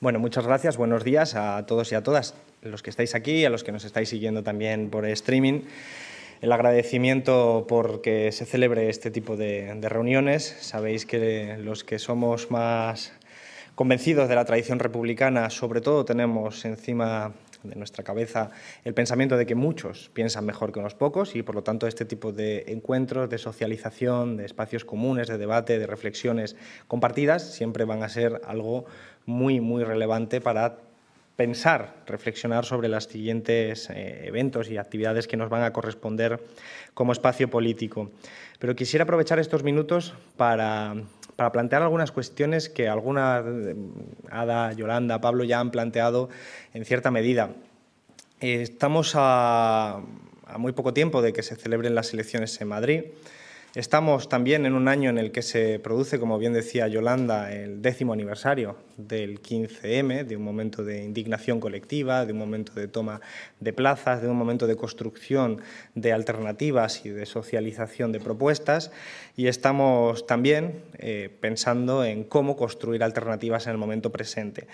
[0.00, 3.50] Bueno, muchas gracias, buenos días a todos y a todas, los que estáis aquí, a
[3.50, 5.64] los que nos estáis siguiendo también por streaming.
[6.40, 10.56] El agradecimiento por que se celebre este tipo de, reuniones.
[10.60, 13.12] Sabéis que los que somos más
[13.74, 18.52] convencidos de la tradición republicana, sobre todo tenemos encima de nuestra cabeza
[18.84, 22.06] el pensamiento de que muchos piensan mejor que unos pocos y por lo tanto este
[22.06, 26.56] tipo de encuentros, de socialización, de espacios comunes, de debate, de reflexiones
[26.88, 28.86] compartidas siempre van a ser algo
[29.30, 30.76] muy, muy relevante para
[31.36, 36.38] pensar, reflexionar sobre los siguientes eh, eventos y actividades que nos van a corresponder
[36.92, 38.10] como espacio político.
[38.58, 40.94] Pero quisiera aprovechar estos minutos para,
[41.36, 43.74] para plantear algunas cuestiones que alguna eh,
[44.30, 46.28] Ada, Yolanda, Pablo ya han planteado
[46.74, 47.54] en cierta medida.
[48.40, 50.02] Eh, estamos a,
[50.44, 53.04] a muy poco tiempo de que se celebren las elecciones en Madrid.
[53.76, 57.82] Estamos también en un año en el que se produce, como bien decía Yolanda, el
[57.82, 63.20] décimo aniversario del 15M, de un momento de indignación colectiva, de un momento de toma
[63.60, 65.62] de plazas, de un momento de construcción
[65.94, 68.90] de alternativas y de socialización de propuestas.
[69.36, 74.66] Y estamos también eh, pensando en cómo construir alternativas en el momento presente.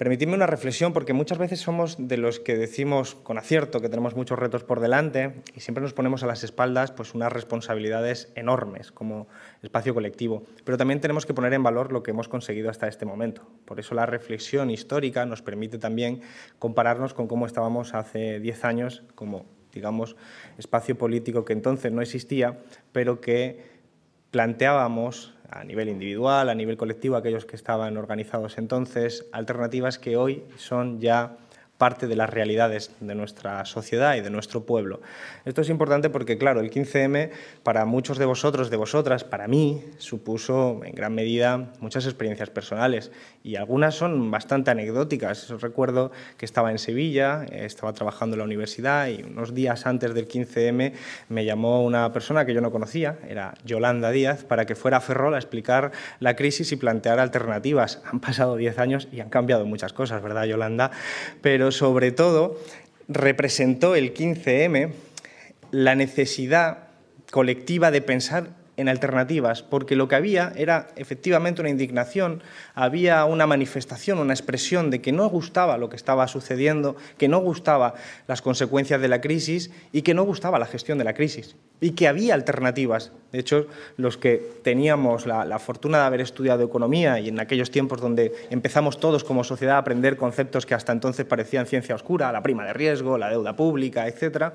[0.00, 4.16] Permitidme una reflexión porque muchas veces somos de los que decimos con acierto que tenemos
[4.16, 8.92] muchos retos por delante y siempre nos ponemos a las espaldas pues, unas responsabilidades enormes
[8.92, 9.28] como
[9.62, 13.04] espacio colectivo, pero también tenemos que poner en valor lo que hemos conseguido hasta este
[13.04, 13.46] momento.
[13.66, 16.22] Por eso la reflexión histórica nos permite también
[16.58, 20.16] compararnos con cómo estábamos hace 10 años como, digamos,
[20.56, 22.58] espacio político que entonces no existía,
[22.92, 23.80] pero que
[24.30, 30.44] planteábamos a nivel individual, a nivel colectivo, aquellos que estaban organizados entonces, alternativas que hoy
[30.56, 31.36] son ya
[31.80, 35.00] parte de las realidades de nuestra sociedad y de nuestro pueblo.
[35.46, 37.30] Esto es importante porque, claro, el 15M
[37.62, 43.10] para muchos de vosotros, de vosotras, para mí, supuso en gran medida muchas experiencias personales
[43.42, 45.48] y algunas son bastante anecdóticas.
[45.62, 50.28] Recuerdo que estaba en Sevilla, estaba trabajando en la universidad y unos días antes del
[50.28, 50.92] 15M
[51.30, 55.00] me llamó una persona que yo no conocía, era Yolanda Díaz, para que fuera a
[55.00, 58.02] Ferrol a explicar la crisis y plantear alternativas.
[58.04, 60.90] Han pasado 10 años y han cambiado muchas cosas, ¿verdad, Yolanda?
[61.40, 62.58] Pero sobre todo
[63.08, 64.92] representó el 15M
[65.70, 66.88] la necesidad
[67.30, 72.42] colectiva de pensar en alternativas, porque lo que había era efectivamente una indignación,
[72.74, 77.40] había una manifestación, una expresión de que no gustaba lo que estaba sucediendo, que no
[77.40, 77.94] gustaba
[78.26, 81.90] las consecuencias de la crisis y que no gustaba la gestión de la crisis y
[81.92, 83.12] que había alternativas.
[83.32, 87.70] De hecho, los que teníamos la, la fortuna de haber estudiado economía y en aquellos
[87.70, 92.32] tiempos donde empezamos todos como sociedad a aprender conceptos que hasta entonces parecían ciencia oscura,
[92.32, 94.54] la prima de riesgo, la deuda pública, etcétera,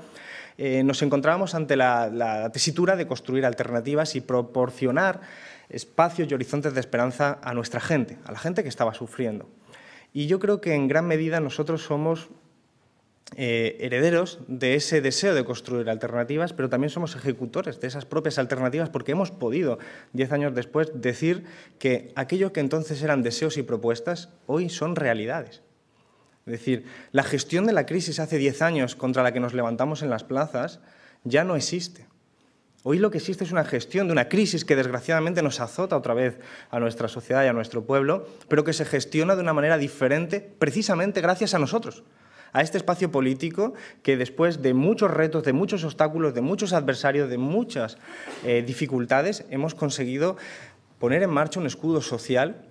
[0.57, 5.21] eh, nos encontrábamos ante la, tesitura de construir alternativas y proporcionar
[5.69, 9.49] espacios y horizontes de esperanza a nuestra gente, a la gente que estaba sufriendo.
[10.13, 12.29] Y yo creo que en gran medida nosotros somos
[13.35, 18.38] eh, herederos de ese deseo de construir alternativas, pero también somos ejecutores de esas propias
[18.38, 19.79] alternativas porque hemos podido,
[20.13, 21.44] diez años después, decir
[21.79, 25.64] que aquello que entonces eran deseos y propuestas hoy son realidades.
[26.45, 30.03] Es decir, la gestión de la crisis hace 10 años contra la que nos levantamos
[30.03, 30.79] en las plazas
[31.23, 32.06] ya no existe.
[32.83, 36.13] Hoy lo que existe es una gestión de una crisis que desgraciadamente nos azota otra
[36.13, 36.38] vez
[36.69, 40.39] a nuestra sociedad y a nuestro pueblo, pero que se gestiona de una manera diferente
[40.39, 42.03] precisamente gracias a nosotros,
[42.53, 43.73] a este espacio político
[44.03, 47.97] que después de muchos retos, de muchos obstáculos, de muchos adversarios, de muchas
[48.44, 50.38] eh, dificultades, hemos conseguido
[51.00, 52.67] poner en marcha un escudo social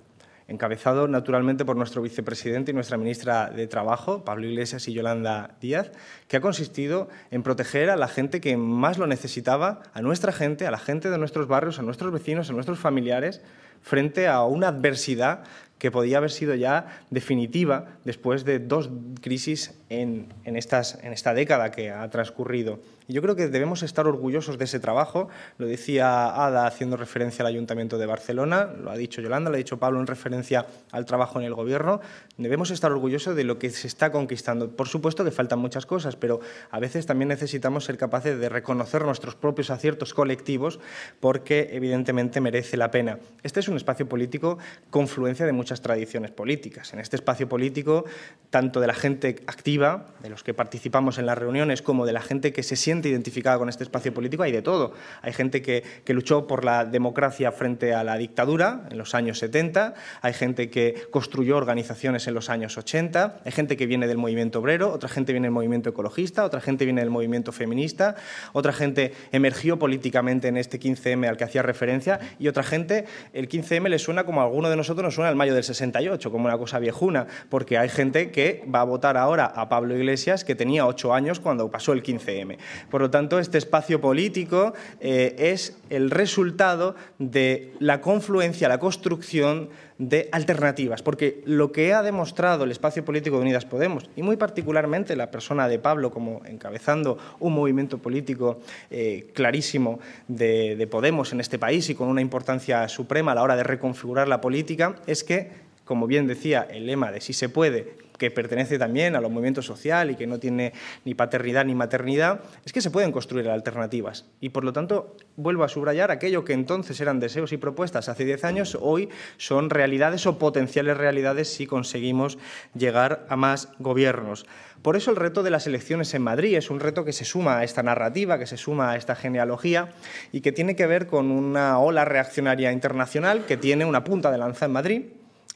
[0.49, 5.91] encabezado naturalmente por nuestro vicepresidente y nuestra ministra de Trabajo, Pablo Iglesias y Yolanda Díaz,
[6.29, 10.67] que ha consistido en proteger a la gente que más lo necesitaba, a nuestra gente,
[10.67, 13.41] a la gente de nuestros barrios, a nuestros vecinos, a nuestros familiares,
[13.83, 15.45] frente a una adversidad
[15.79, 18.91] que podía haber sido ya definitiva después de dos
[19.21, 22.81] crisis en, en esta década que ha transcurrido.
[23.07, 25.29] Yo creo que debemos estar orgullosos de ese trabajo.
[25.59, 29.59] Lo decía Ada haciendo referencia al Ayuntamiento de Barcelona, lo ha dicho Yolanda, lo ha
[29.59, 32.01] dicho Pablo en referencia al trabajo en el Gobierno.
[32.39, 34.71] Debemos estar orgullosos de lo que se está conquistando.
[34.71, 36.41] Por supuesto que faltan muchas cosas, pero
[36.71, 40.81] a veces también necesitamos ser capaces de reconocer nuestros propios aciertos colectivos
[41.21, 43.19] porque evidentemente merece la pena.
[43.43, 44.57] Este es un espacio político
[44.89, 46.95] confluencia de muchas tradiciones políticas.
[46.95, 48.07] En este espacio político,
[48.49, 52.23] tanto de la gente activa, de los que participamos en las reuniones, como de la
[52.23, 54.93] gente que se siente identificada con este espacio político, hay de todo.
[55.23, 59.39] Hay gente que, que luchó por la democracia frente a la dictadura en los años
[59.39, 64.19] 70, hay gente que construyó organizaciones en los años 80, hay gente que viene del
[64.19, 68.17] movimiento obrero, otra gente viene del movimiento ecologista, otra gente viene del movimiento feminista,
[68.53, 73.49] otra gente emergió políticamente en este 15M al que hacía referencia y otra gente, el
[73.49, 76.47] 15M le suena como a alguno de nosotros nos suena el mayo del 68, como
[76.47, 80.55] una cosa viejuna, porque hay gente que va a votar ahora a Pablo Iglesias que
[80.55, 82.59] tenía ocho años cuando pasó el 15M.
[82.91, 89.69] Por lo tanto, este espacio político eh, es el resultado de la confluencia, la construcción
[89.99, 94.37] de alternativas, porque lo que ha demostrado el espacio político de Unidas Podemos, y muy
[94.37, 98.61] particularmente la persona de Pablo como encabezando un movimiento político
[98.91, 103.43] eh, clarísimo de, de Podemos en este país y con una importancia suprema a la
[103.43, 105.51] hora de reconfigurar la política, es que,
[105.85, 109.67] como bien decía el lema de si se puede, que pertenece también a los movimientos
[109.67, 110.73] social y que no tiene
[111.05, 114.27] ni paternidad ni maternidad, es que se pueden construir alternativas.
[114.41, 118.25] Y por lo tanto, vuelvo a subrayar aquello que entonces eran deseos y propuestas hace
[118.25, 122.39] 10 años, hoy son realidades o potenciales realidades si conseguimos
[122.75, 124.47] llegar a más gobiernos.
[124.83, 127.59] Por eso el reto de las elecciones en Madrid es un reto que se suma
[127.59, 129.89] a esta narrativa, que se suma a esta genealogía
[130.31, 134.39] y que tiene que ver con una ola reaccionaria internacional que tiene una punta de
[134.39, 135.03] lanza en Madrid,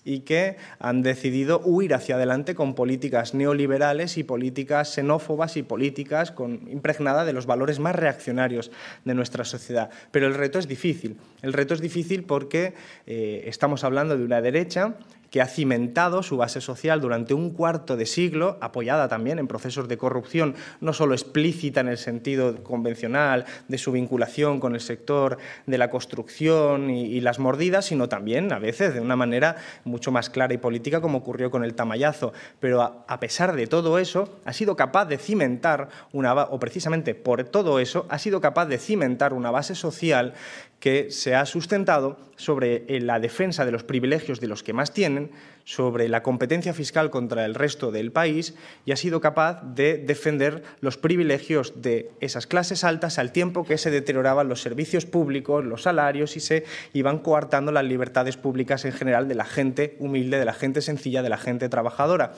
[0.09, 6.33] y que han decidido huir hacia adelante con políticas neoliberales y políticas xenófobas y políticas
[6.33, 8.71] con, impregnadas de los valores más reaccionarios
[9.05, 9.91] de nuestra sociedad.
[10.11, 11.19] Pero el reto es difícil.
[11.43, 12.73] El reto es difícil porque
[13.07, 14.95] eh, estamos hablando de una derecha
[15.31, 19.89] que ha cimentado su base social durante un cuarto de siglo, apoyada también en procesos
[19.89, 25.39] de corrupción, no solo explícita en el sentido convencional de su vinculación con el sector
[25.67, 30.31] de la construcción y, las mordidas, sino también a veces de una manera mucho más
[30.31, 32.33] clara y política, como ocurrió con el tamayazo.
[32.61, 37.43] Pero a, pesar de todo eso, ha sido capaz de cimentar una, o precisamente por
[37.45, 40.35] todo eso, ha sido capaz de cimentar una base social
[40.81, 44.93] que se ha sustentado sobre eh, la defensa de los privilegios de los que más
[44.93, 45.18] tienen,
[45.65, 48.55] sobre la competencia fiscal contra el resto del país
[48.87, 53.77] y ha sido capaz de defender los privilegios de esas clases altas al tiempo que
[53.77, 58.93] se deterioraban los servicios públicos, los salarios y se iban coartando las libertades públicas en
[58.93, 62.33] general de la gente humilde, de la gente sencilla, de la gente trabajadora.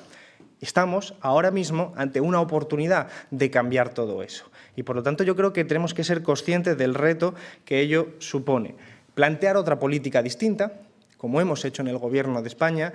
[0.61, 4.51] Estamos ahora mismo ante una oportunidad de cambiar todo eso.
[4.77, 7.35] Y por lo tanto yo creo que tenemos que ser conscientes del reto
[7.65, 8.75] que ello supone.
[9.15, 10.81] Plantear otra política distinta,
[11.21, 12.95] como hemos hecho en el Gobierno de España,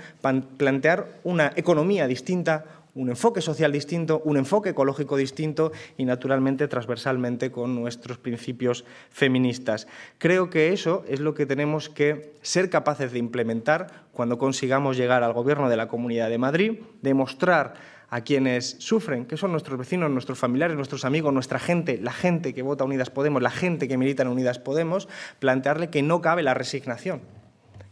[0.57, 7.51] plantear una economía distinta, un enfoque social distinto, un enfoque ecológico distinto y, naturalmente, transversalmente
[7.51, 9.86] con nuestros principios feministas.
[10.18, 15.22] Creo que eso es lo que tenemos que ser capaces de implementar cuando consigamos llegar
[15.22, 17.75] al Gobierno de la Comunidad de Madrid, demostrar
[18.10, 22.56] a quienes sufren, que son nuestros vecinos, nuestros familiares, nuestros amigos, nuestra gente, la gente
[22.56, 25.07] que vota Unidas Podemos, la gente que milita en Unidas Podemos,
[25.38, 27.35] plantearle que no cabe la resignación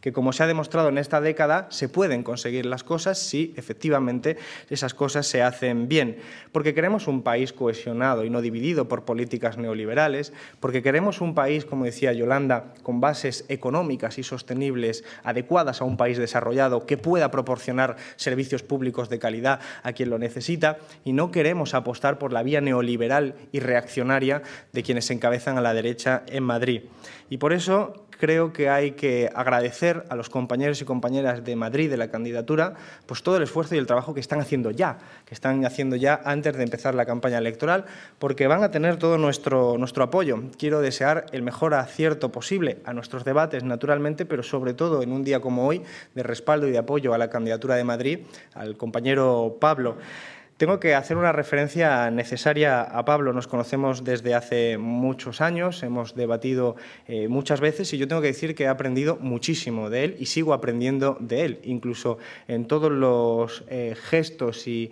[0.04, 4.36] que como se ha demostrado en esta década, se pueden conseguir las cosas si efectivamente
[4.70, 6.18] esas cosas se hacen bien.
[6.52, 11.64] Porque queremos un país cohesionado y no dividido por políticas neoliberales, porque queremos un país,
[11.64, 17.32] como decía Yolanda, con bases económicas y sostenibles adecuadas a un país desarrollado que pueda
[17.32, 22.44] proporcionar servicios públicos de calidad a quien lo necesita y no queremos apostar por la
[22.44, 24.42] vía neoliberal y reaccionaria
[24.74, 26.82] de quienes encabezan a la derecha en Madrid.
[27.30, 31.90] Y por eso creo que hay que agradecer a los compañeros y compañeras de Madrid
[31.90, 32.74] de la candidatura
[33.06, 36.22] pues todo el esfuerzo y el trabajo que están haciendo ya, que están haciendo ya
[36.26, 37.86] antes de empezar la campaña electoral,
[38.20, 40.44] porque van a tener todo nuestro, nuestro apoyo.
[40.58, 45.24] Quiero desear el mejor acierto posible a nuestros debates, naturalmente, pero sobre todo en un
[45.24, 45.82] día como hoy,
[46.16, 48.20] de respaldo y de apoyo a la candidatura de Madrid,
[48.54, 49.98] al compañero Pablo.
[50.58, 53.34] Tengo que hacer una referencia necesaria a Pablo.
[53.34, 56.76] Nos conocemos desde hace muchos años, hemos debatido
[57.08, 60.28] eh, muchas veces y yo tengo que decir que he aprendido muchísimo de él y
[60.28, 64.92] sigo aprendiendo de él, incluso en todos los eh, gestos y,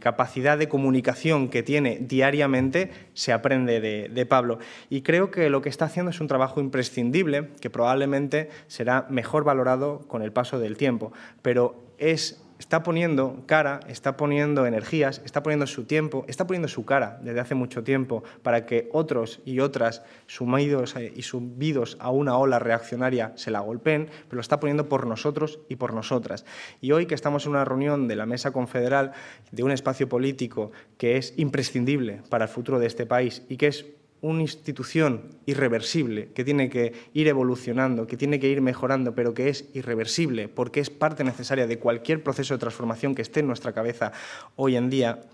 [0.00, 4.58] capacidad de comunicación que tiene diariamente se aprende de, de Pablo.
[4.90, 9.44] Y creo que lo que está haciendo es un trabajo imprescindible que probablemente será mejor
[9.44, 15.42] valorado con el paso del tiempo, pero es está poniendo cara, está poniendo energías, está
[15.42, 19.58] poniendo su tiempo, está poniendo su cara desde hace mucho tiempo para que otros y
[19.58, 24.60] otras sumidos eh, y subidos a una ola reaccionaria se la golpeen, pero lo está
[24.60, 26.44] poniendo por nosotros y por nosotras.
[26.80, 29.10] Y hoy que estamos en una reunión de la Mesa Confederal
[29.50, 33.66] de un espacio político que es imprescindible para el futuro de este país y que
[33.66, 33.86] es
[34.22, 39.48] una institución irreversible que tiene que ir evolucionando, que tiene que ir mejorando, pero que
[39.48, 43.72] es irreversible porque es parte necesaria de cualquier proceso de transformación que esté en nuestra
[43.72, 44.12] cabeza
[44.54, 45.24] hoy en día,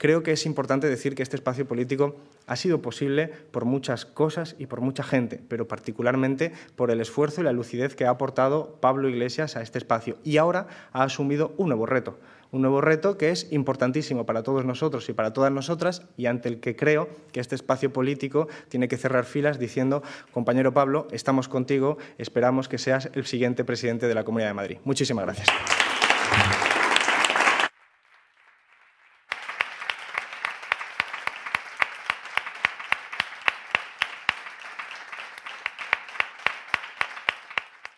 [0.00, 2.16] Creo que es importante decir que este espacio político
[2.46, 7.42] ha sido posible por muchas cosas y por mucha gente, pero particularmente por el esfuerzo
[7.42, 10.16] y la lucidez que ha aportado Pablo Iglesias a este espacio.
[10.24, 12.18] Y ahora ha asumido un nuevo reto,
[12.50, 16.48] un nuevo reto que es importantísimo para todos nosotros y para todas nosotras y ante
[16.48, 20.02] el que creo que este espacio político tiene que cerrar filas diciendo,
[20.32, 24.78] compañero Pablo, estamos contigo, esperamos que seas el siguiente presidente de la Comunidad de Madrid.
[24.82, 25.48] Muchísimas gracias.